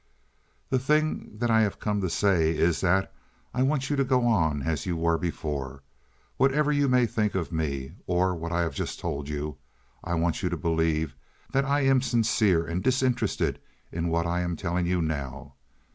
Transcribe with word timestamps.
"The 0.71 0.79
thing 0.79 1.37
that 1.37 1.51
I 1.51 1.61
have 1.61 1.77
come 1.79 2.01
to 2.01 2.09
say 2.09 2.57
is 2.57 2.81
that 2.81 3.13
I 3.53 3.61
want 3.61 3.91
you 3.91 3.95
to 3.97 4.03
go 4.03 4.25
on 4.25 4.63
as 4.63 4.87
you 4.87 4.97
were 4.97 5.19
before. 5.19 5.83
Whatever 6.37 6.71
you 6.71 6.89
may 6.89 7.05
think 7.05 7.35
of 7.35 7.51
me 7.51 7.91
or 8.07 8.31
of 8.33 8.39
what 8.39 8.51
I 8.51 8.61
have 8.61 8.73
just 8.73 8.99
told 8.99 9.29
you, 9.29 9.57
I 10.03 10.15
want 10.15 10.41
you 10.41 10.49
to 10.49 10.57
believe 10.57 11.13
that 11.51 11.65
I 11.65 11.81
am 11.81 12.01
sincere 12.01 12.65
and 12.65 12.81
disinterested 12.81 13.59
in 13.91 14.07
what 14.09 14.25
I 14.25 14.39
am 14.41 14.55
telling 14.55 14.87
you 14.87 15.03
now. 15.03 15.53